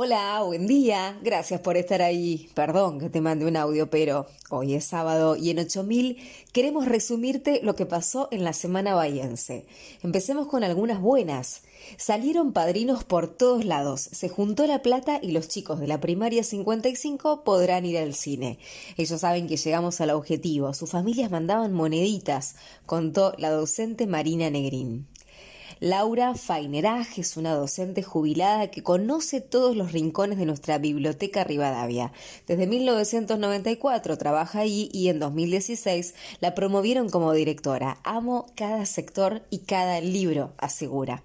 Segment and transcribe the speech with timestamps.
[0.00, 1.18] Hola, buen día.
[1.24, 2.48] Gracias por estar ahí.
[2.54, 6.18] Perdón que te mande un audio, pero hoy es sábado y en 8000
[6.52, 9.66] queremos resumirte lo que pasó en la semana bahiense.
[10.04, 11.62] Empecemos con algunas buenas.
[11.96, 16.44] Salieron padrinos por todos lados, se juntó la plata y los chicos de la primaria
[16.44, 18.60] 55 podrán ir al cine.
[18.96, 22.54] Ellos saben que llegamos al objetivo, sus familias mandaban moneditas,
[22.86, 25.08] contó la docente Marina Negrín.
[25.80, 32.12] Laura Faineraj es una docente jubilada que conoce todos los rincones de nuestra biblioteca Rivadavia.
[32.48, 37.98] Desde 1994 trabaja ahí y en 2016 la promovieron como directora.
[38.02, 41.22] Amo cada sector y cada libro, asegura.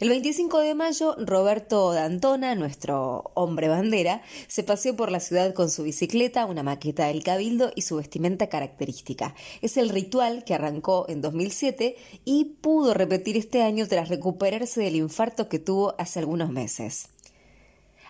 [0.00, 5.70] El 25 de mayo, Roberto Dantona, nuestro hombre bandera, se paseó por la ciudad con
[5.70, 9.34] su bicicleta, una maqueta del cabildo y su vestimenta característica.
[9.62, 14.96] Es el ritual que arrancó en 2007 y pudo repetir este año tras recuperarse del
[14.96, 17.13] infarto que tuvo hace algunos meses.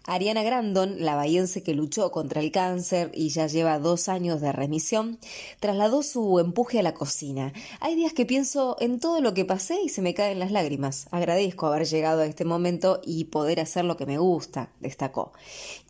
[0.07, 4.53] Ariana Grandon, la bahiense que luchó contra el cáncer y ya lleva dos años de
[4.53, 5.19] remisión,
[5.61, 7.55] trasladó su empuje a la cocina.
[7.81, 11.07] Hay días que pienso en todo lo que pasé y se me caen las lágrimas.
[11.11, 15.33] Agradezco haber llegado a este momento y poder hacer lo que me gusta, destacó.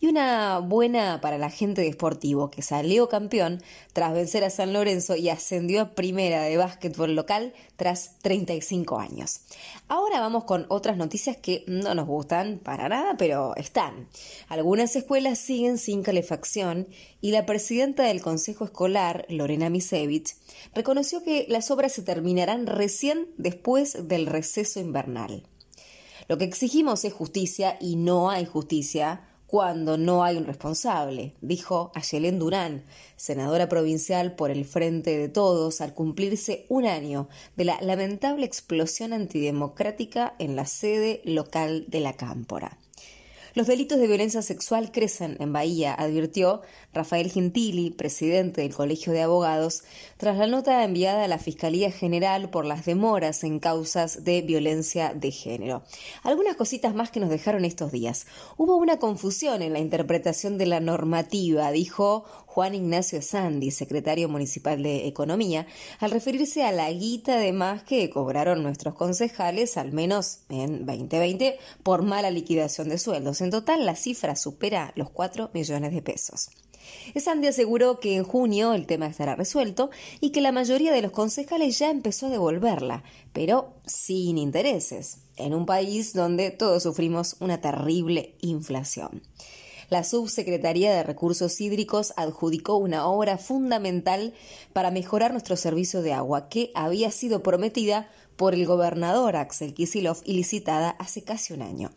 [0.01, 4.73] Y una buena para la gente de Sportivo, que salió campeón tras vencer a San
[4.73, 9.41] Lorenzo y ascendió a primera de básquetbol local tras 35 años.
[9.89, 14.04] Ahora vamos con otras noticias que no nos gustan para nada, pero están.
[14.49, 16.89] Algunas escuelas siguen sin calefacción
[17.21, 20.37] y la presidenta del Consejo Escolar, Lorena Misevich,
[20.75, 25.47] reconoció que las obras se terminarán recién después del receso invernal.
[26.29, 31.93] Lo que exigimos es justicia y no hay justicia cuando no hay un responsable, dijo
[31.95, 32.83] Ayelén Durán,
[33.17, 39.13] senadora provincial por el Frente de Todos, al cumplirse un año de la lamentable explosión
[39.13, 42.79] antidemocrática en la sede local de la Cámpora.
[43.55, 49.23] Los delitos de violencia sexual crecen en Bahía, advirtió Rafael Gentili, presidente del Colegio de
[49.23, 49.85] Abogados,
[50.17, 55.15] tras la nota enviada a la Fiscalía General por las demoras en causas de violencia
[55.15, 55.85] de género.
[56.25, 58.27] Algunas cositas más que nos dejaron estos días.
[58.57, 64.83] Hubo una confusión en la interpretación de la normativa, dijo Juan Ignacio Sandi, secretario municipal
[64.83, 65.67] de Economía,
[66.01, 71.59] al referirse a la guita de más que cobraron nuestros concejales, al menos en 2020,
[71.85, 73.44] por mala liquidación de sueldos.
[73.45, 76.49] En total, la cifra supera los 4 millones de pesos.
[77.15, 81.13] Sandy aseguró que en junio el tema estará resuelto y que la mayoría de los
[81.13, 87.61] concejales ya empezó a devolverla, pero sin intereses, en un país donde todos sufrimos una
[87.61, 89.23] terrible inflación.
[89.91, 94.33] La Subsecretaría de Recursos Hídricos adjudicó una obra fundamental
[94.73, 100.23] para mejorar nuestro servicio de agua que había sido prometida por el gobernador Axel Kisilov
[100.25, 101.91] y licitada hace casi un año.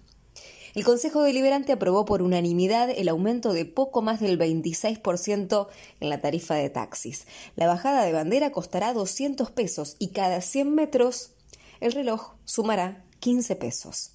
[0.75, 5.67] El Consejo Deliberante aprobó por unanimidad el aumento de poco más del 26%
[5.99, 7.25] en la tarifa de taxis.
[7.55, 11.31] La bajada de bandera costará 200 pesos y cada 100 metros
[11.79, 14.11] el reloj sumará 15 pesos.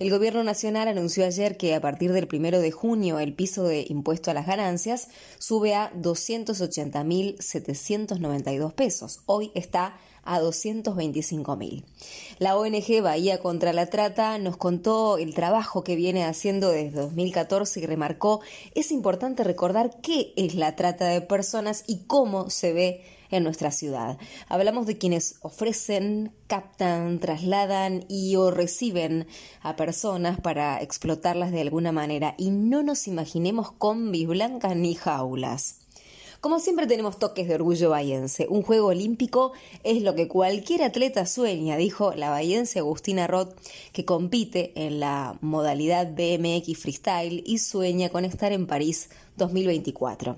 [0.00, 3.86] El Gobierno Nacional anunció ayer que a partir del primero de junio el piso de
[3.88, 5.08] impuesto a las ganancias
[5.38, 9.20] sube a 280.792 pesos.
[9.26, 11.84] Hoy está a 225.000.
[12.38, 17.80] La ONG Bahía contra la Trata nos contó el trabajo que viene haciendo desde 2014
[17.80, 18.40] y remarcó
[18.74, 23.70] es importante recordar qué es la trata de personas y cómo se ve en nuestra
[23.70, 24.18] ciudad.
[24.48, 29.26] Hablamos de quienes ofrecen, captan, trasladan y o reciben
[29.60, 35.83] a personas para explotarlas de alguna manera y no nos imaginemos combis blancas ni jaulas.
[36.44, 38.46] Como siempre tenemos toques de orgullo bahiense.
[38.50, 43.56] Un juego olímpico es lo que cualquier atleta sueña, dijo la bahiense Agustina Roth,
[43.94, 50.36] que compite en la modalidad BMX Freestyle y sueña con estar en París 2024.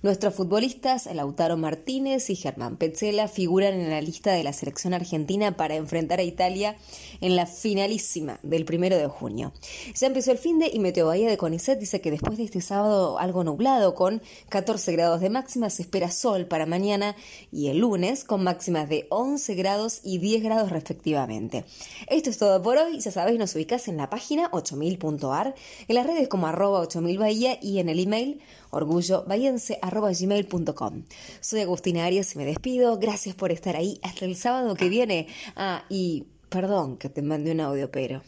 [0.00, 5.56] Nuestros futbolistas, Lautaro Martínez y Germán Petzela, figuran en la lista de la selección argentina
[5.56, 6.76] para enfrentar a Italia
[7.20, 9.52] en la finalísima del primero de junio.
[9.96, 12.60] Ya empezó el fin de y Meteo Bahía de Conicet dice que después de este
[12.60, 17.16] sábado algo nublado con 14 grados de máxima se espera sol para mañana
[17.50, 21.64] y el lunes con máximas de 11 grados y 10 grados respectivamente.
[22.06, 23.00] Esto es todo por hoy.
[23.00, 25.56] Ya sabéis, nos ubicás en la página 8000.ar,
[25.88, 31.02] en las redes como arroba 8000 Bahía y en el email orgullobahiense.gmail.com.
[31.40, 32.98] Soy Agustina Arias y me despido.
[32.98, 35.28] Gracias por estar ahí hasta el sábado que viene.
[35.56, 38.22] Ah, y perdón que te mande un audio, pero...